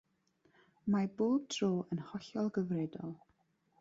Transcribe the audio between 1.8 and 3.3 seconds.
yn hollol gyfredol.